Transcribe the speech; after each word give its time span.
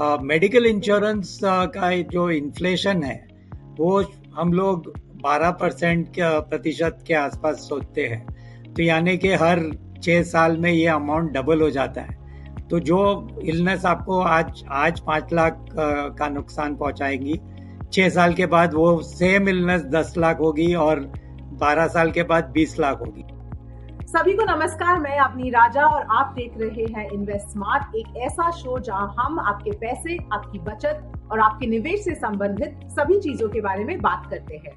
Medical 0.00 0.66
insurance 0.66 1.38
का 1.44 1.90
जो 2.02 2.28
inflation 2.30 3.02
है, 3.02 3.16
वो 3.78 4.04
हम 4.34 4.52
लोग 4.52 4.92
12 5.22 5.50
परसेंट 5.50 6.16
प्रतिशत 6.20 6.98
के 7.06 7.14
आसपास 7.14 7.56
सोचते 7.68 8.06
हैं। 8.06 8.72
तो 8.74 8.82
यानी 8.82 9.16
कि 9.18 9.32
हर 9.34 9.60
छह 10.02 10.22
साल 10.22 10.56
में 10.56 10.70
ये 10.70 10.86
अमाउंट 10.86 11.32
डबल 11.32 11.60
हो 11.60 11.70
जाता 11.70 12.00
है। 12.00 12.16
तो 12.70 12.80
जो 12.80 13.00
इलनेस 13.44 13.84
आपको 13.84 14.20
आज 14.20 14.62
आज 14.68 15.00
पाँच 15.00 15.32
लाख 15.32 15.64
का 16.18 16.28
नुकसान 16.28 16.76
पहुंचाएँगी, 16.76 17.40
छह 17.92 18.08
साल 18.08 18.34
के 18.34 18.46
बाद 18.46 18.74
वो 18.74 19.00
सेम 19.02 19.48
इलनेस 19.48 19.82
दस 19.84 20.14
लाख 20.18 20.40
होगी 20.40 20.74
और 20.74 21.00
बारह 21.60 21.88
साल 21.88 22.10
के 22.10 22.22
बाद 22.22 22.50
बीस 22.54 22.78
लाख 22.80 23.00
होगी। 23.00 23.24
सभी 24.08 24.32
को 24.34 24.44
नमस्कार, 24.44 24.98
मैं 25.00 25.18
अपनी 25.20 25.50
राजा 25.50 25.86
और 25.86 26.06
आप 26.10 26.32
देख 26.34 26.52
रहे 26.58 26.84
हैं 26.92 27.04
इन्वेस्ट 27.10 27.48
स्मार्ट 27.48 27.94
एक 27.96 28.16
ऐसा 28.16 28.50
शो 28.50 28.78
जहाँ 28.78 29.14
हम 29.18 29.38
आपके 29.40 29.70
पैसे, 29.70 30.16
आपकी 30.32 30.58
बचत 30.58 31.28
और 31.32 31.40
आपके 31.40 31.66
निवेश 31.66 32.04
से 32.04 32.14
संबंधित 32.14 32.78
सभी 32.90 33.18
चीज़ों 33.20 33.48
के 33.48 33.60
बारे 33.60 33.84
में 33.84 34.00
बात 34.00 34.30
करते 34.30 34.56
हैं। 34.56 34.72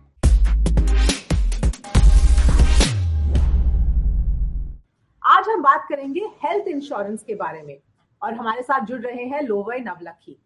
आज 5.21 5.49
हम 5.49 5.63
बात 5.63 5.85
करेंगे 5.89 6.29
हेल्थ 6.43 6.67
इंश्योरेंस 6.67 7.23
के 7.23 7.35
बारे 7.35 7.61
में 7.61 7.77
और 8.21 8.33
हमारे 8.33 8.61
साथ 8.61 8.85
जुड़ 8.85 9.01
रहे 9.01 9.25
हैं 9.25 9.41
लोवई 9.41 9.79
नवलखी। 9.79 10.39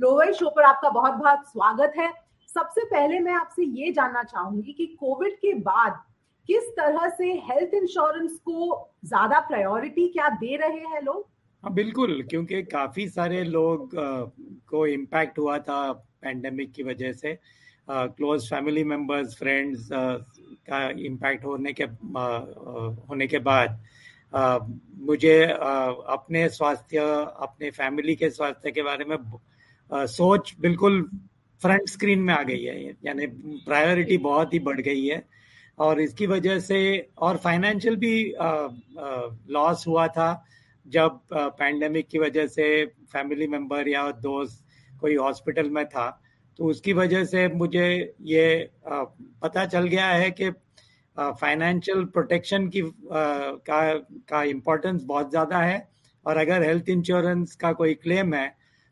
लोवई 0.00 0.32
शो 0.32 0.50
पर 0.56 0.62
आपका 0.64 0.90
बहुत 0.90 1.14
बहुत 1.14 1.48
स्वागत 1.48 1.92
है। 1.98 2.12
सबसे 2.48 2.84
पहले 2.84 3.20
मैं 3.20 3.34
आपसे 3.34 3.64
ये 3.64 3.92
जानना 3.92 4.22
चाहूँगी 4.24 4.72
कि 4.72 4.96
कोविड 5.00 5.36
के 5.36 5.54
बाद 5.60 6.02
किस 6.48 6.70
तरह 6.76 7.08
से 7.08 7.32
हेल्थ 7.48 7.74
इंश्योरेंस 7.74 8.38
को 8.44 8.90
ज़्यादा 9.04 9.38
प्रायोरिटी 9.48 10.06
क्या 10.08 10.28
दे 10.28 10.56
रहे 10.56 10.86
हैं 10.92 11.02
लोग? 11.02 11.26
हाँ 11.64 11.72
बिल्कुल 11.74 12.22
क्योंकि 12.30 12.62
काफ़ी 12.62 13.08
सारे 13.08 13.42
लोग 13.44 13.96
आ, 13.96 14.24
को 14.68 14.86
इम्पैक्ट 14.86 15.38
हुआ 15.38 15.58
था 15.58 15.92
पैंडेमिक 15.92 16.72
की 16.72 16.82
वजह 16.82 17.12
से। 17.12 17.38
क्लोज 17.88 18.48
फैमिली 18.50 18.84
मेंबर्स 18.84 19.36
फ्रेंड्स 19.38 19.88
का 19.92 20.88
इम्पैक्ट 21.06 21.44
होने 21.44 21.72
के 21.72 21.84
आ, 21.84 22.26
होने 23.08 23.26
के 23.26 23.38
बाद 23.40 23.78
आ, 24.32 24.58
मुझे 25.08 25.44
आ, 25.44 25.90
अपने 26.14 26.48
स्वास्थ्य 26.48 26.98
अपने 26.98 27.70
फैमिली 27.70 28.14
के 28.16 28.30
स्वास्थ्य 28.30 28.70
के 28.70 28.82
बारे 28.82 29.04
में 29.04 29.16
आ, 29.16 30.04
सोच 30.06 30.54
बिल्कुल 30.60 31.02
फ्रंट 31.62 31.88
स्क्रीन 31.88 32.18
में 32.18 32.32
आ 32.34 32.42
गई 32.42 32.62
है। 32.62 32.94
यानी 33.04 33.26
प्रायोरिटी 33.66 34.18
बहुत 34.18 34.54
ही 34.54 34.58
बढ़ 34.58 34.80
गई 34.80 35.06
है। 35.06 35.22
और 35.78 36.00
इसकी 36.00 36.26
वजह 36.26 36.58
से, 36.60 37.10
और 37.18 37.36
फाइनेंशियल 37.38 37.96
भी 37.96 38.34
लॉस 39.52 39.86
हुआ 39.86 40.06
था 40.08 40.44
जब 40.86 41.20
पैंडेमिक 41.32 42.08
की 42.08 42.18
वजह 42.18 42.46
से 42.48 42.84
फैमिली 43.12 43.46
मेंबर 43.48 43.88
या 43.88 44.10
दोस्त 44.22 44.64
कोई 44.92 45.14
हॉस्पिटल 45.16 45.70
में 45.70 45.84
था। 45.86 46.08
तो 46.58 46.64
उसकी 46.66 46.92
वजह 46.92 47.24
से 47.24 47.46
मुझे 47.50 47.88
ये 48.22 48.70
पता 48.86 49.64
चल 49.66 49.86
गया 49.86 50.06
है 50.06 50.30
कि 50.32 50.50
फाइनेंशियल 51.16 52.04
प्रोटेक्शन 52.06 52.68
की 52.68 52.82
का 53.12 53.80
का 54.28 54.42
इम्पोर्टेंस 54.44 55.02
बहुत 55.04 55.30
ज़्यादा 55.30 55.58
है। 55.58 55.88
और 56.26 56.36
अगर 56.36 56.62
हेल्थ 56.62 56.88
इंश्योरेंस 56.88 57.54
का 57.56 57.72
कोई 57.74 57.94
क्लेम 57.96 58.34
है 58.34 58.46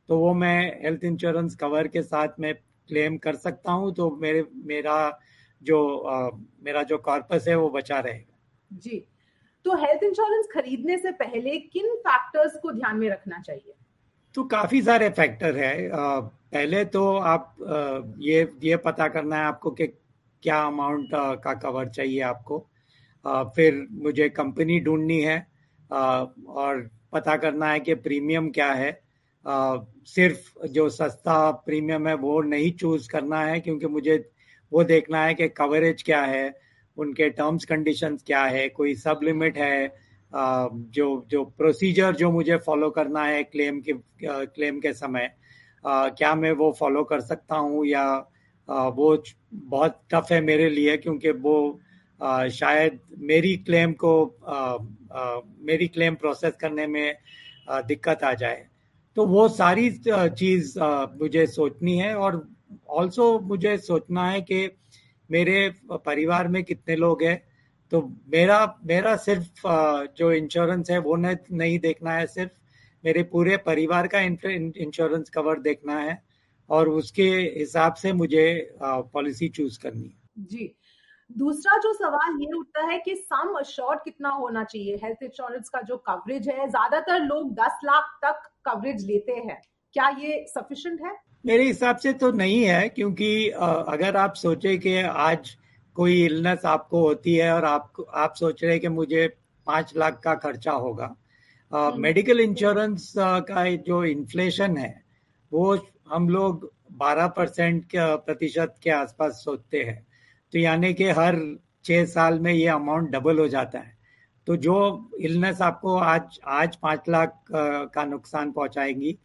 तो 0.09 0.19
वो 0.19 0.33
मैं 0.35 0.83
हेल्थ 0.83 1.05
इंश्योरेंस 1.05 1.55
कवर 1.57 1.89
के 1.89 2.03
साथ 2.03 2.41
में 2.41 2.55
क्लेम 2.55 3.17
कर 3.19 3.37
सकता 3.37 3.73
हूँ। 3.73 3.93
तो 3.95 4.11
मेरे, 4.23 4.45
मेरा 4.65 5.19
जो 5.63 5.99
आ, 5.99 6.31
मेरा 6.63 6.83
जो 6.83 6.99
कॉर्पस 6.99 7.45
है 7.49 7.55
वो 7.57 7.69
बचा 7.71 7.99
रहेगा। 8.01 8.39
जी। 8.71 9.07
तो 9.65 9.77
हेल्थ 9.77 10.03
इंश्योरेंस 10.03 10.49
खरीदने 10.53 10.99
से 10.99 11.11
पहले 11.13 11.57
किन 11.59 11.95
फैक्टर्स 11.97 12.59
को 12.61 12.73
ध्यान 12.73 12.97
में 12.97 13.09
रखना 13.11 13.41
चाहिए? 13.41 13.75
तो 14.35 14.45
काफ़ी 14.45 14.83
सारे 14.83 15.09
फैक्टर 15.11 15.57
है। 15.57 15.91
आ, 15.91 16.21
पहले 16.21 16.85
तो 16.85 17.17
आप 17.17 17.57
आ, 17.63 18.13
ये 18.19 18.49
ये 18.63 18.77
पता 18.77 19.09
करना 19.09 19.37
है 19.37 19.45
आपको 19.45 19.71
कि 19.71 19.87
क्या 20.43 20.63
अमाउंट 20.63 21.09
का 21.15 21.55
कवर 21.55 21.89
चाहिए 21.89 22.21
आपको। 22.21 22.67
फिर 23.27 23.87
मुझे 23.91 24.29
कंपनी 24.29 24.81
ढूंढनी 24.81 25.21
है। 25.21 25.47
और 25.91 26.91
पता 27.13 27.37
करना 27.37 27.67
है 27.67 27.81
कि 27.81 27.95
प्रीमियम 27.95 28.51
क्या 28.51 28.73
है। 28.73 29.01
सिर्फ़ 29.47 30.67
जो 30.67 30.89
सस्ता 30.89 31.51
प्रीमियम 31.51 32.09
है 32.09 32.15
वो 32.15 32.41
नहीं 32.43 32.73
चूज़ 32.73 33.09
करना 33.11 33.41
है 33.41 33.61
क्योंकि 33.61 33.87
मुझे 33.87 34.31
वो 34.73 34.85
देखना 34.85 35.25
है 35.25 35.35
कि 35.35 35.49
कवरेज 35.51 36.03
क्या 36.03 36.23
है, 36.23 36.55
उनके 36.97 37.29
टर्म्स 37.31 37.65
कंडीशंस 37.65 38.23
क्या 38.27 38.43
है, 38.45 38.69
कोई 38.69 38.95
सब 38.97 39.21
लिमिट 39.23 39.59
है 39.59 39.93
जो 40.33 41.07
जो 41.31 41.45
प्रोसीजर 41.59 42.15
जो 42.17 42.31
मुझे 42.31 42.57
फॉलो 42.57 42.91
करना 42.91 43.25
है 43.25 43.43
क्लेम 43.45 43.81
के 43.81 43.93
क्लेम 44.25 44.79
के 44.81 44.93
समय 44.93 45.31
क्या 45.85 46.35
मैं 46.35 46.53
वो 46.53 46.71
फॉलो 46.79 47.03
कर 47.05 47.21
सकता 47.21 47.57
हूँ 47.57 47.85
या 47.87 48.05
वो 48.69 49.17
बहुत 49.53 50.01
टफ 50.11 50.27
है 50.33 50.41
मेरे 50.41 50.69
लिए 50.71 50.97
क्योंकि 50.97 51.31
वो 51.47 51.81
शायद 52.51 52.99
मेरी 53.19 53.57
क्लेम 53.57 53.93
को 54.05 54.13
मेरी 55.67 55.87
क्लेम 55.89 56.15
प्रोसेस 56.15 56.57
करने 56.61 56.87
में 56.87 57.17
दिक्कत 57.87 58.23
आ 58.25 58.33
जाए। 58.35 58.67
तो 59.17 59.27
वो 59.27 59.49
सारी 59.49 59.91
चीज़ 60.07 60.79
मुझे 61.21 61.47
सोचनी 61.47 61.97
है 61.99 62.15
और 62.15 62.37
ऑल्सो 62.91 63.39
मुझे 63.41 63.77
सोचना 63.79 64.27
है 64.31 64.41
कि 64.43 64.69
मेरे 65.31 65.69
परिवार 65.93 66.49
में 66.49 66.63
कितने 66.65 66.97
लोग 66.97 67.23
हैं 67.23 67.41
तो 67.93 68.01
मेरा 68.33 68.59
मेरा 68.85 69.15
सिर्फ़ 69.19 69.63
जो 70.19 70.31
इंश्योरेंस 70.33 70.91
है, 70.91 70.99
वो 70.99 71.17
नहीं 71.17 71.79
देखना 71.79 72.13
है 72.13 72.27
सिर्फ़। 72.27 72.53
मेरे 73.05 73.23
पूरे 73.25 73.57
परिवार 73.57 74.07
का 74.07 74.21
इंश्योरेंस 74.21 75.31
कवर 75.31 75.61
देखना 75.61 75.99
है 76.01 76.23
और 76.71 76.89
उसके 76.89 77.29
हिसाब 77.59 77.95
से 77.95 78.13
मुझे 78.13 78.45
पॉलिसी 78.83 79.49
चूज़ 79.49 79.79
करनी 79.79 80.05
है। 80.05 80.45
जी। 80.47 80.75
दूसरा 81.31 81.77
जो 81.79 81.93
सवाल 81.95 82.37
ये 82.41 82.53
उठता 82.59 82.83
है 82.87 82.99
कि 82.99 83.15
सम 83.17 83.63
शॉर्ट 83.67 84.01
कितना 84.05 84.29
होना 84.31 84.65
चाहिए? 84.65 84.97
हेल्थ 85.05 85.23
इंश्योरेंस 85.23 85.69
का 85.69 85.81
जो 85.83 85.97
कवरेज 86.07 86.49
है, 86.49 86.69
ज़्यादातर 86.69 87.21
लोग 87.21 87.53
10 87.55 87.81
लाख 87.85 88.19
तक 88.25 88.43
कवरेज 88.65 89.05
लेते 89.07 89.33
हैं। 89.33 89.61
क्या 89.95 90.09
ये 90.19 90.45
सफिशिएंट 90.49 91.01
है? 91.03 91.15
मेरे 91.45 91.67
हिसाब 91.67 91.97
से 91.97 92.13
तो 92.13 92.31
नहीं 92.33 92.65
है 92.65 92.89
क्योंकि 92.89 93.49
अगर 93.49 94.17
आप 94.17 94.35
सोचे 94.35 94.77
कि 94.79 94.97
आज 95.03 95.57
कोई 95.95 96.25
इलनेस 96.25 96.65
आपको 96.65 97.01
होती 97.01 97.35
है 97.35 97.53
और 97.53 97.65
आप 97.65 97.93
आप 98.15 98.35
सोच 98.35 98.63
रहे 98.63 98.73
हैं 98.73 98.81
कि 98.81 98.89
मुझे 98.89 99.27
पाँच 99.67 99.93
लाख 99.97 100.21
का 100.25 100.35
खर्चा 100.35 100.73
होगा 100.73 101.15
मेडिकल 101.97 102.41
इंश्योरेंस 102.41 103.13
का 103.19 103.65
जो 103.77 104.05
इन्फ्लेशन 104.05 104.77
है 104.77 104.93
वो 105.53 105.79
हम 106.13 106.29
लोग 106.29 106.71
12 106.99 107.31
परसेंट 107.37 107.97
प्रतिशत 107.97 108.75
के 108.83 108.91
आसपास 108.91 109.43
सोचते 109.45 109.83
हैं। 109.83 110.07
तो 110.53 110.59
यानी 110.59 110.93
कि 110.95 111.11
हर 111.11 111.39
छह 111.85 112.05
साल 112.05 112.39
में 112.39 112.53
ये 112.53 112.67
अमाउंट 112.69 113.11
डबल 113.11 113.39
हो 113.39 113.49
जाता 113.49 113.79
है। 113.79 113.97
तो 114.47 114.57
जो 114.57 114.77
इलनेस 115.21 115.61
आपको 115.63 115.97
आज 115.97 116.39
आज 116.45 116.77
पाँच 116.77 117.09
लाख 117.09 117.41
का 117.53 118.05
नुकसान 118.05 118.53
पहुंचाएँगी 118.53 119.19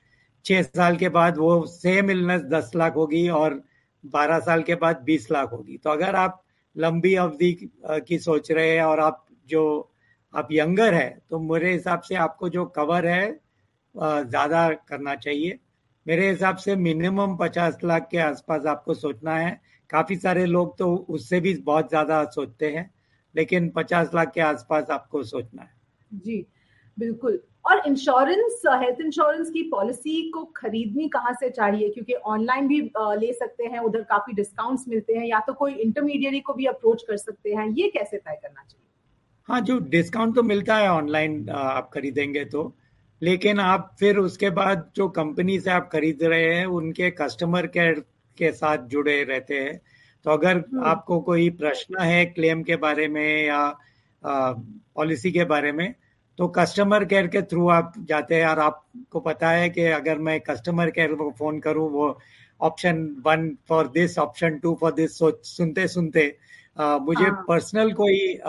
छह 0.46 0.62
साल 0.64 0.98
के 0.98 1.10
बाद 1.12 1.38
वो 1.38 1.66
सेम 1.68 2.12
इलनेस 2.12 2.42
दस 2.48 2.72
लाख 2.76 2.96
होगी 2.96 3.28
और 3.32 3.62
बारह 4.04 4.40
साल 4.42 4.64
के 4.64 4.76
बाद 4.78 5.02
बीस 5.06 5.30
लाख 5.32 5.52
होगी। 5.52 5.78
तो 5.78 5.90
अगर 5.90 6.16
आप 6.18 6.42
लंबी 6.76 7.14
अवधि 7.18 7.52
की 8.08 8.18
सोच 8.20 8.52
रहे 8.52 8.70
हैं 8.72 8.84
और 8.84 9.00
आप 9.02 9.26
जो, 9.48 9.92
आप 10.34 10.48
यंगर 10.52 10.94
है 10.94 11.10
तो 11.30 11.40
मेरे 11.42 11.72
हिसाब 11.74 12.02
से 12.02 12.16
आपको 12.18 12.50
जो 12.50 12.66
कवर 12.76 13.08
है 13.08 13.28
ज़्यादा 13.96 14.68
करना 14.90 15.16
चाहिए। 15.18 15.60
मेरे 16.06 16.30
हिसाब 16.30 16.56
से 16.58 16.76
मिनिमम 16.78 17.36
पचास 17.38 17.78
लाख 17.84 18.08
के 18.12 18.18
आसपास 18.20 18.66
आपको 18.68 18.94
सोचना 18.96 19.36
है। 19.38 19.60
काफ़ी 19.90 20.16
सारे 20.18 20.46
लोग 20.46 20.78
तो 20.78 20.96
उससे 20.96 21.40
भी 21.40 21.54
बहुत 21.64 21.90
ज़्यादा 21.90 22.24
सोचते 22.28 22.70
हैं, 22.72 22.90
लेकिन 23.36 23.70
पचास 23.70 24.12
लाख 24.16 24.32
के 24.34 24.42
आसपास 24.44 24.90
आपको 24.92 25.24
सोचना 25.26 25.62
है। 25.62 25.74
जी। 26.12 26.46
बिल्कुल। 26.98 27.40
और 27.66 27.82
इंश्योरेंस 27.88 28.62
हेल्थ 28.68 29.00
इंश्योरेंस 29.02 29.50
की 29.50 29.62
पॉलिसी 29.64 30.30
को 30.32 30.44
खरीदनी 30.56 31.08
कहाँ 31.10 31.34
से 31.34 31.50
चाहिए? 31.50 31.90
क्योंकि 31.90 32.14
ऑनलाइन 32.14 32.68
भी 32.68 32.80
ले 33.20 33.32
सकते 33.34 33.64
हैं 33.64 33.80
उधर 33.80 34.02
काफ़ी 34.02 34.34
डिस्काउंट्स 34.34 34.88
मिलते 34.88 35.14
हैं 35.14 35.26
या 35.26 35.40
तो 35.40 35.54
कोई 35.54 35.74
इंटरमीडियरी 35.74 36.40
को 36.40 36.54
भी 36.54 36.66
अप्रोच 36.66 37.04
कर 37.04 37.18
सकते 37.18 37.54
हैं। 37.54 37.68
ये 37.70 37.88
कैसे 37.90 38.18
तय 38.18 38.40
करना 38.44 38.64
चाहिए? 38.64 38.84
हाँ 39.50 39.62
जो 39.62 39.80
डिस्काउंट 39.80 40.36
तो 40.36 40.44
मिलता 40.44 40.76
है 40.76 40.90
ऑनलाइन 40.90 41.50
आप 41.50 41.90
खरीदेंगे 41.94 42.46
तो। 42.46 42.76
लेकिन 43.22 43.60
आप 43.60 43.96
फिर 44.00 44.18
उसके 44.18 44.50
बाद 44.50 44.90
जो 44.96 45.08
कंपनी 45.10 45.60
से 45.60 45.72
आप 45.72 45.90
खरीद 45.94 46.24
रहे 46.24 46.54
हैं 46.56 46.66
उनके 46.66 47.10
कस्टमर 47.12 47.68
केयर 47.68 48.00
के 48.38 48.52
साथ 48.52 48.78
जुड़े 48.88 49.24
रहते 49.24 49.60
हैं। 49.60 49.80
तो 50.26 50.32
अगर 50.32 50.58
हम्म। 50.58 50.86
आपको 50.86 51.20
कोई 51.20 51.50
प्रश्न 51.50 52.02
है 52.02 52.26
क्लेम 52.26 52.64
के 52.64 52.76
बारे 52.76 53.08
में 53.08 53.46
या 53.46 53.78
पॉलिसी 54.24 55.32
के 55.32 55.44
बारे 55.44 55.72
में 55.72 55.94
तो 56.40 56.48
कस्टमर 56.48 57.04
केयर 57.06 57.28
के 57.28 57.42
थ्रू 57.42 57.68
आप 57.70 57.94
जाते 58.08 58.36
हैं 58.36 58.48
और 58.48 58.60
आपको 58.60 59.20
पता 59.20 59.50
है 59.50 59.70
कि 59.70 59.86
अगर 59.98 60.18
मैं 60.20 60.40
कस्टमर 60.42 60.90
केयर 60.90 61.14
को 61.16 61.30
फ़ोन 61.32 61.60
करूँ 61.60 61.90
वो 61.92 62.08
option 62.60 62.98
one 63.26 63.50
for 63.70 63.88
this 63.88 64.18
option 64.20 64.58
two 64.60 64.74
for 64.82 64.92
this 64.94 65.18
सुनते 65.20 65.88
सुनते 65.88 66.36
आ, 66.78 66.98
मुझे 66.98 67.32
पर्सनल 67.48 67.88
हाँ। 67.88 67.96
कोई 67.96 68.40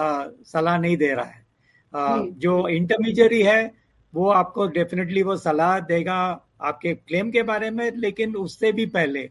सलाह 0.44 0.78
नहीं 0.78 0.96
दे 0.96 1.12
रहा 1.14 1.24
है 1.24 1.44
आ, 1.92 2.18
जो 2.36 2.68
इंटरमीडियरी 2.68 3.42
है 3.42 3.72
वो 4.14 4.28
आपको 4.32 4.66
डेफिनेटली 4.74 5.22
वो 5.22 5.36
सलाह 5.36 5.78
देगा 5.86 6.18
आपके 6.62 6.94
क्लेम 6.94 7.30
के 7.30 7.42
बारे 7.44 7.70
में 7.70 7.90
लेकिन 7.96 8.36
उससे 8.36 8.72
भी 8.72 8.86
पहले 8.88 9.28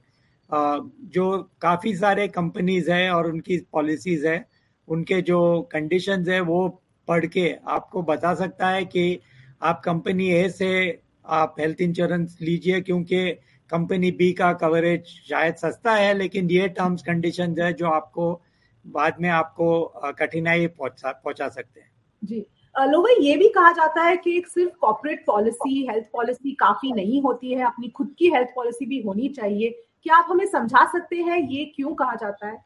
आ, 0.50 0.78
जो 1.04 1.28
काफ़ी 1.62 1.96
सारे 1.96 2.28
कंपनीज़ 2.30 2.92
है 2.92 3.10
और 3.12 3.32
उनकी 3.32 3.58
पॉलिसीज़ 3.74 4.28
है 4.28 4.44
उनके 4.88 5.22
जो 5.24 5.40
कंडीशंस 5.72 6.28
है 6.30 6.40
वो 6.42 6.68
पढ़ 7.08 7.26
के 7.26 7.50
आपको 7.68 8.02
बता 8.04 8.34
सकता 8.36 8.68
है 8.68 8.86
कि 8.86 9.20
आप 9.62 9.82
कंपनी 9.86 10.30
ए 10.30 10.48
से 10.50 11.02
आप 11.26 11.56
हेल्थ 11.60 11.82
इंश्योरेंस 11.82 12.38
लीजिए, 12.42 12.82
क्योंकि 12.82 13.30
कंपनी 13.70 14.12
बी 14.12 14.32
का 14.34 14.52
कवरेज 14.54 15.06
शायद 15.30 15.56
सस्ता 15.56 15.94
है, 15.94 16.14
लेकिन 16.14 16.50
ये 16.52 16.68
टर्म्स 16.70 17.02
कंडीशन 17.04 17.56
है 17.60 17.72
जो 17.74 17.88
आपको 17.90 18.42
बाद 18.86 19.16
में 19.22 19.30
आपको 19.30 20.14
कठिनाई 20.20 20.68
पहुँचा 20.68 21.12
पहुँचा 21.14 21.48
सकते 21.50 21.80
हैं। 21.80 21.90
जी। 22.24 22.46
लोग, 22.76 23.08
ये 23.22 23.36
भी 23.38 23.48
कहा 23.50 23.72
जाता 23.72 24.04
है 24.04 24.16
कि 24.18 24.38
एक 24.38 24.48
सिर्फ़ 24.48 24.74
कॉर्पोरेट 24.82 25.24
पॉलिसी 25.28 25.86
हेल्थ 25.88 26.06
पॉलिसी 26.14 26.52
काफ़ी 26.56 26.92
नहीं 26.92 27.22
होती 27.22 27.54
है, 27.54 27.66
अपनी 27.66 27.88
खुद 27.90 28.14
की 28.20 28.30
हेल्थ 28.30 28.50
पॉलिसी 28.56 28.86
भी 28.86 29.02
होनी 29.02 29.30
चाहिए। 29.30 29.70
क्या 30.04 30.16
आप 30.16 30.28
हमें 30.30 30.46
समझा 30.46 30.86
सकते 30.92 31.16
हैं, 31.16 31.38
ये 31.40 31.66
क्यों 31.66 31.94
कहा 31.96 32.16
जाता 32.16 32.48
है? 32.48 32.58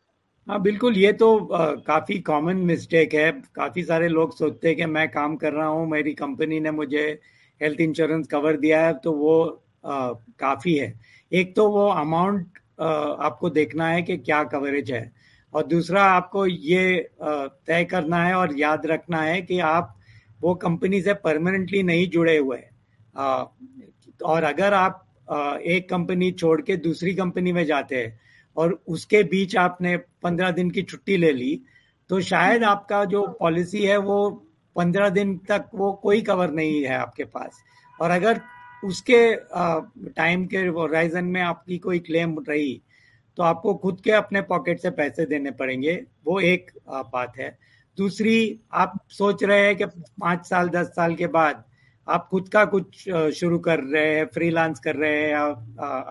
हाँ 0.50 0.62
बिल्कुल 0.62 0.98
ये 0.98 1.12
तो 1.14 1.38
आ, 1.48 1.66
काफ़ी 1.88 2.18
कॉमन 2.20 2.58
मिस्टेक 2.58 3.14
है। 3.14 3.32
काफ़ी 3.56 3.84
सारे 3.84 4.08
लोग 4.08 4.36
सोचते 4.38 4.68
हैं 4.68 4.78
कि 4.78 4.86
मैं 4.86 5.08
काम 5.12 5.36
कर 5.36 5.54
रहा 5.54 5.68
हूँ 5.68 5.86
मेरी 5.90 6.14
कंपनी 6.14 6.60
ने 6.60 6.72
मुझे 6.72 7.02
हेल्थ 7.62 7.82
इंश्योरेंस 7.82 8.28
कवर 8.28 8.58
दिया 8.58 8.82
है 8.86 8.94
तो 8.94 9.12
वो 9.12 9.36
आ, 9.86 10.12
काफ़ी 10.40 10.76
है। 10.76 10.94
एक 11.32 11.56
तो 11.56 11.70
वो 11.72 11.86
अमाउंट 11.88 12.58
आपको 12.82 13.50
देखना 13.50 13.88
है 13.88 14.02
कि 14.02 14.18
क्या 14.18 14.44
कवरेज 14.44 14.92
है 14.92 15.12
और 15.54 15.66
दूसरा 15.68 16.04
आपको 16.04 16.46
ये 16.46 17.10
तय 17.22 17.84
करना 17.92 18.24
है 18.26 18.34
और 18.36 18.58
याद 18.60 18.86
रखना 18.86 19.22
है 19.22 19.42
कि 19.42 19.60
आप 19.60 19.96
वो 20.42 20.56
कंपनी 20.56 21.02
से 21.02 21.14
परमानेंटली 21.14 21.84
नहीं 21.84 22.10
जुड़े 22.10 22.38
हुए 22.38 22.60
और 24.26 24.44
अगर 24.44 24.74
आप 24.74 25.06
एक 25.66 25.90
कंपनी 25.90 26.32
छोड़ 26.32 26.62
के 26.62 26.76
दूसरी 26.78 27.14
कंपनी 27.14 27.52
में 27.52 27.66
जाते 27.66 27.96
हैं 27.96 28.29
और 28.58 28.80
उसके 28.88 29.24
बीच 29.24 29.56
आपने 29.58 29.96
पंद्रह 30.24 30.52
दिन 30.52 30.70
की 30.72 30.82
छुट्टी 30.84 31.18
ले 31.18 31.32
ली 31.32 31.62
तो 32.10 32.20
शायद 32.22 32.64
आपका 32.64 33.04
जो 33.06 33.26
पॉलिसी 33.40 33.84
है 33.84 33.98
वो 33.98 34.30
पंद्रह 34.76 35.10
दिन 35.10 35.38
तक 35.50 35.70
वो 35.76 35.92
कोई 35.94 36.22
कवर 36.22 36.52
नहीं 36.52 36.82
है 36.84 36.96
आपके 36.96 37.24
पास। 37.26 37.62
और 38.00 38.12
अगर 38.12 38.42
उसके 38.84 39.36
टाइम 40.10 40.46
के 40.46 40.58
होराइजन 40.68 41.26
में 41.26 41.42
आपकी 41.42 41.78
कोई 41.78 42.00
क्लेम 42.00 42.38
रही 42.50 42.82
तो 43.38 43.44
आपको 43.44 43.74
खुद 43.76 44.02
के 44.04 44.12
अपने 44.12 44.42
पॉकेट 44.42 44.80
से 44.80 44.90
पैसे 44.90 45.26
देने 45.26 45.52
पड़ेंगे। 45.52 45.94
वो 46.26 46.40
एक 46.40 46.72
बात 46.88 47.38
है। 47.40 47.58
दूसरी, 47.98 48.60
आप 48.74 49.00
सोच 49.10 49.44
रहे 49.44 49.66
हैं 49.66 49.76
कि 49.76 49.86
पाँच 49.86 50.46
साल, 50.46 50.70
दस 50.70 50.88
साल 50.88 51.16
के 51.16 51.28
बाद 51.28 51.64
आप 52.08 52.28
खुद 52.32 52.50
का 52.50 52.64
कुछ 52.66 53.10
शुरू 53.36 53.60
कर 53.60 53.80
रहे 53.80 54.16
हैं 54.16 54.26
फ्रीलांस 54.26 54.80
कर 54.80 54.96
रहे 54.96 55.22
हैं 55.22 55.30
या 55.30 55.44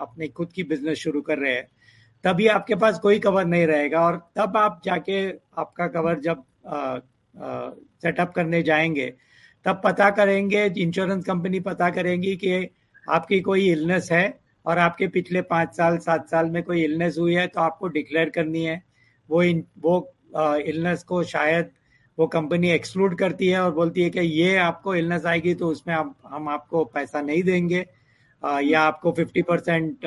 अपनी 0.01 0.27
खुद 0.27 0.51
की 0.51 0.63
बिज़नेस 0.63 0.97
शुरू 0.97 1.21
कर 1.21 1.37
रहे 1.37 1.53
हैं 1.53 1.67
तभी 2.23 2.47
आपके 2.47 2.75
पास 2.75 2.99
कोई 2.99 3.19
कवर 3.19 3.45
नहीं 3.45 3.67
रहेगा 3.67 4.01
और 4.01 4.17
तब 4.35 4.57
आप 4.57 4.81
जाके 4.85 5.29
आपका 5.57 5.87
कवर 5.87 6.19
जब 6.19 6.43
सेटअप 8.03 8.33
करने 8.33 8.61
जाएँगे 8.63 9.13
तब 9.65 9.81
पता 9.83 10.09
करेंगे 10.09 10.65
इंश्योरेंस 10.77 11.25
कंपनी 11.25 11.59
पता 11.59 11.89
करेंगी 11.89 12.35
कि 12.35 12.69
आपकी 13.09 13.39
कोई 13.39 13.69
इलनेस 13.71 14.09
है 14.11 14.39
और 14.65 14.77
आपके 14.77 15.07
पिछले 15.07 15.41
पाँच 15.41 15.75
साल 15.75 15.97
सात 15.97 16.29
साल 16.29 16.49
में 16.49 16.61
कोई 16.63 16.83
इलनेस 16.83 17.15
हुई 17.19 17.35
है 17.35 17.47
तो 17.47 17.61
आपको 17.61 17.87
डिक्लेयर 17.87 18.29
करनी 18.29 18.63
है। 18.63 18.81
वो 19.29 19.43
इन 19.43 19.63
वो 19.79 20.15
इलनेस 20.37 21.03
को 21.03 21.23
शायद 21.23 21.69
वो 22.17 22.27
कंपनी 22.27 22.69
एक्सक्लूड 22.71 23.17
करती 23.17 23.47
है 23.47 23.59
और 23.61 23.71
बोलती 23.73 24.03
है 24.03 24.09
कि 24.09 24.19
ये 24.19 24.57
आपको 24.57 24.95
इलनेस 24.95 25.25
आएगी 25.25 25.53
तो 25.53 25.67
उसमें 25.67 25.93
आप, 25.95 26.15
हम 26.25 26.49
आपको 26.49 26.83
पैसा 26.85 27.21
नहीं 27.21 27.43
देंगे। 27.43 27.85
या 28.43 28.81
आपको 28.81 29.11
50 29.11 29.41
परसेंट 29.41 29.99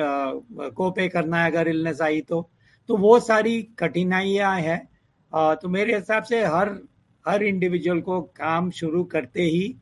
को 0.75 0.89
पे 0.91 1.07
करना 1.09 1.43
है 1.43 1.51
अगर 1.51 1.67
इलनेस 1.67 2.01
आई 2.01 2.21
तो। 2.21 2.49
तो 2.89 2.97
वो 2.97 3.19
सारी 3.19 3.61
कठिनाइयाँ 3.79 4.55
हैं। 4.59 4.79
तो 5.61 5.69
मेरे 5.69 5.95
हिसाब 5.95 6.23
से 6.23 6.43
हर 6.45 6.69
हर 7.25 7.43
इंडिविजुअल 7.43 8.01
को 8.01 8.21
काम 8.21 8.69
शुरू 8.71 9.03
करते 9.03 9.41
ही 9.41 9.75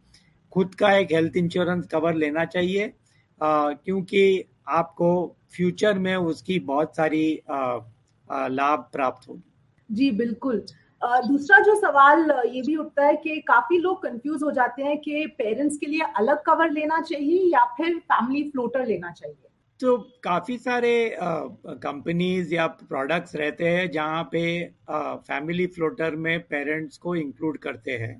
खुद 0.51 0.75
का 0.75 0.91
एक 0.97 1.11
हेल्थ 1.11 1.37
इंश्योरेंस 1.37 1.87
कवर 1.87 2.15
लेना 2.15 2.45
चाहिए। 2.45 2.93
क्योंकि 3.41 4.43
आपको 4.67 5.37
फ्यूचर 5.55 5.99
में 5.99 6.15
उसकी 6.15 6.59
बहुत 6.59 6.95
सारी 6.95 7.41
लाभ 7.49 8.89
प्राप्त 8.93 9.27
होगी। 9.29 9.43
जी, 9.91 10.11
बिल्कुल। 10.11 10.65
दूसरा 11.01 11.59
जो 11.59 11.75
सवाल 11.75 12.31
ये 12.45 12.61
भी 12.61 12.75
उठता 12.75 13.05
है 13.05 13.15
कि 13.15 13.39
काफ़ी 13.41 13.77
लोग 13.77 14.01
कंफ्यूज 14.03 14.43
हो 14.43 14.51
जाते 14.51 14.83
हैं 14.83 14.97
कि 14.97 15.25
पेरेंट्स 15.37 15.77
के 15.77 15.85
लिए 15.85 16.05
अलग 16.17 16.41
कवर 16.43 16.71
लेना 16.71 17.01
चाहिए 17.01 17.49
या 17.53 17.63
फिर 17.77 17.97
फैमिली 17.99 18.43
फ्लोटर 18.49 18.85
लेना 18.85 19.11
चाहिए। 19.11 19.47
तो 19.79 19.97
काफ़ी 20.23 20.57
सारे 20.57 21.17
कंपनीज़ 21.19 22.53
या 22.53 22.67
प्रोडक्ट्स 22.67 23.35
रहते 23.35 23.69
हैं 23.69 23.89
जहाँ 23.91 24.23
पे 24.23 24.43
फैमिली 24.91 25.65
फ्लोटर 25.67 26.15
में 26.15 26.39
पेरेंट्स 26.39 26.97
को 26.97 27.15
इंक्लूड 27.15 27.57
करते 27.57 27.91
हैं। 27.91 28.15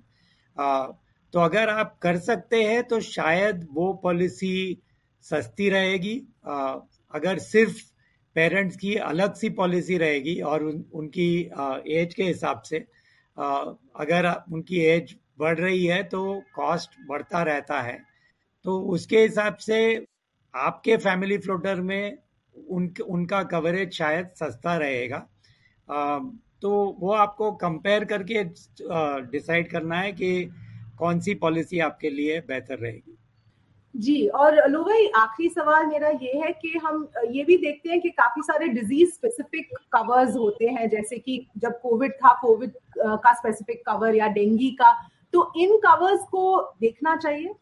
तो 1.33 1.39
अगर 1.39 1.69
आप 1.69 1.97
कर 2.01 2.17
सकते 2.19 2.63
हैं 2.63 2.83
तो 2.83 2.99
शायद 2.99 3.67
वो 3.71 3.93
पॉलिसी 3.93 4.81
सस्ती 5.25 5.69
रहेगी। 5.69 6.17
अगर 7.13 7.37
सिर्फ़ 7.37 7.83
पेरेंट्स 8.35 8.75
की 8.77 8.95
अलग 8.95 9.33
सी 9.35 9.49
पॉलिसी 9.51 9.97
रहेगी 9.97 10.39
और 10.41 10.63
उन, 10.63 10.83
उनकी 10.93 11.39
एज 11.93 12.13
के 12.13 12.23
हिसाब 12.23 12.61
से 12.61 12.77
अगर 13.37 14.31
उनकी 14.53 14.79
एज 14.85 15.15
बढ़ 15.39 15.59
रही 15.59 15.85
है 15.85 16.01
तो 16.03 16.21
कॉस्ट 16.55 16.95
बढ़ता 17.07 17.41
रहता 17.43 17.81
है। 17.81 17.97
तो 18.65 18.79
उसके 18.93 19.19
हिसाब 19.19 19.55
से 19.57 20.05
आपके 20.53 20.97
फैमिली 20.97 21.37
फ्लोटर 21.37 21.81
में 21.81 22.17
उन 22.55 22.93
उनका 23.07 23.41
कवरेज 23.43 23.93
शायद 23.93 24.29
सस्ता 24.35 24.75
रहेगा। 24.77 25.17
तो 26.61 26.71
वो 26.99 27.11
आपको 27.13 27.51
कंपेयर 27.51 28.05
करके 28.05 28.43
डिसाइड 29.31 29.69
करना 29.69 29.99
है 29.99 30.11
कि 30.11 30.49
कौन 30.97 31.19
सी 31.19 31.33
पॉलिसी 31.35 31.79
आपके 31.79 32.09
लिए 32.09 32.39
बेहतर 32.39 32.77
रहेगी। 32.77 33.10
जी 33.95 34.27
और 34.27 34.55
लो 34.69 34.83
भाई 34.83 35.07
आखिरी 35.15 35.49
सवाल 35.49 35.85
मेरा 35.85 36.09
ये 36.21 36.33
है 36.35 36.51
कि 36.51 36.69
हम 36.83 37.07
ये 37.29 37.43
भी 37.43 37.57
देखते 37.57 37.89
हैं 37.89 37.99
कि 38.01 38.09
काफ़ी 38.09 38.41
सारे 38.41 38.67
डिज़ीज़ 38.67 39.09
स्पेसिफिक 39.11 39.73
कवर्स 39.91 40.35
होते 40.35 40.67
हैं 40.67 40.89
जैसे 40.89 41.17
कि 41.17 41.45
जब 41.57 41.79
कोविड 41.81 42.11
था 42.15 42.33
कोविड 42.41 42.71
का 42.97 43.33
स्पेसिफिक 43.33 43.83
कवर 43.85 44.15
या 44.15 44.27
डेंगी 44.27 44.69
का 44.71 44.91
तो 45.33 45.51
इन 45.57 45.77
कवर्स 45.77 46.23
को 46.31 46.73
देखना 46.81 47.15
चाहिए? 47.15 47.53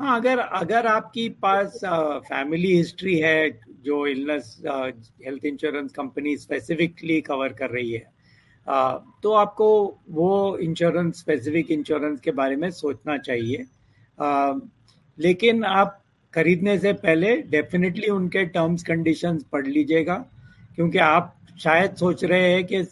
हाँ 0.00 0.16
अगर 0.20 0.38
अगर 0.38 0.86
आपकी 0.86 1.28
पास 1.42 1.80
फैमिली 1.84 2.76
हिस्ट्री 2.76 3.18
है 3.18 3.50
जो 3.84 4.06
illness 4.06 4.56
health 4.66 5.44
insurance 5.44 5.92
company 5.92 6.36
specifically 6.36 7.20
cover 7.20 7.52
कर 7.52 7.70
रही 7.70 7.92
है 7.92 8.04
आ, 8.68 8.98
तो 9.22 9.32
आपको 9.32 9.98
वो 10.10 10.56
इंश्योरेंस 10.58 11.18
स्पेसिफिक 11.18 11.70
इंश्योरेंस 11.70 12.20
के 12.20 12.30
बारे 12.30 12.56
में 12.56 12.70
सोचना 12.70 13.16
चाहिए। 13.18 13.66
आ, 14.18 14.52
लेकिन 15.18 15.64
आप 15.64 15.96
खरीदने 16.34 16.78
से 16.78 16.92
पहले 16.92 17.36
डेफिनेटली 17.50 18.08
उनके 18.08 18.44
टर्म्स 18.46 18.82
कंडीशंस 18.82 19.42
पढ़ 19.42 19.66
लीजिएगा, 19.66 20.14
क्योंकि 20.76 20.98
आप 20.98 21.36
शायद 21.60 21.94
सोच 21.94 22.24
रहे 22.24 22.52
हैं 22.52 22.64
कि 22.64 22.84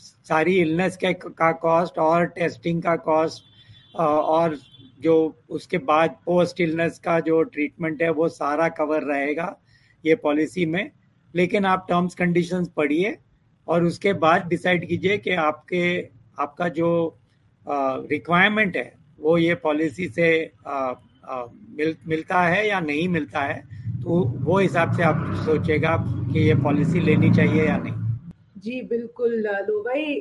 सारी 0.00 0.54
इलनेस 0.60 0.96
के 0.96 1.12
का 1.14 1.50
कॉस्ट 1.52 1.98
और 1.98 2.26
टेस्टिंग 2.28 2.82
का 2.82 2.96
कॉस्ट 2.96 3.44
और 3.96 4.58
जो 5.00 5.14
उसके 5.50 5.78
बाद 5.78 6.16
पोस्ट 6.26 6.60
इलनेस 6.60 6.98
का 6.98 7.18
जो 7.20 7.42
ट्रीटमेंट 7.44 8.02
है, 8.02 8.10
वो 8.10 8.28
सारा 8.28 8.68
कवर 8.70 9.02
रहेगा 9.04 9.56
ये 10.04 10.14
पॉलिसी 10.16 10.66
में। 10.66 10.90
लेकिन 11.34 11.66
आप 11.66 11.86
टर्म्स 11.88 12.14
कंडीशंस 12.14 12.68
पढ़िए 12.68 13.16
और 13.68 13.84
उसके 13.84 14.12
बाद 14.14 14.46
डिसाइड 14.48 14.88
कीजिए 14.88 15.18
कि 15.18 15.30
आपके, 15.30 16.08
आपका 16.38 16.68
जो 16.68 17.18
रिक्वायरमेंट 17.66 18.76
है 18.76 18.92
वो 19.20 19.38
ये 19.38 19.54
पॉलिसी 19.54 20.08
से 20.08 20.52
आ, 20.66 20.94
आ, 21.28 21.44
मिल, 21.70 21.96
मिलता 22.06 22.42
है 22.42 22.68
या 22.68 22.80
नहीं 22.80 23.08
मिलता 23.08 23.40
है 23.40 23.58
तो 24.02 24.24
वो 24.44 24.58
हिसाब 24.58 24.96
से 24.96 25.02
आप 25.02 25.24
सोचेगा 25.46 25.96
कि 26.32 26.40
ये 26.40 26.54
पॉलिसी 26.54 27.00
लेनी 27.00 27.30
चाहिए 27.34 27.66
या 27.66 27.76
नहीं। 27.76 27.94
जी 28.58 28.80
बिल्कुल 28.82 29.32
लो 29.68 29.82
भाई 29.82 30.20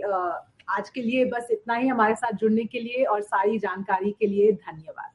आज 0.70 0.90
के 0.90 1.02
लिए 1.02 1.26
बस 1.26 1.48
इतना 1.52 1.76
ही 1.76 1.88
हमारे 1.88 2.16
साथ 2.16 2.32
जुड़ने 2.34 2.64
के 2.66 2.80
लिए 2.80 3.04
और 3.04 3.22
सारी 3.22 3.60
जानकारी 3.60 4.12
के 4.20 4.28
लिए 4.28 4.52
धन्यवाद। 4.52 5.10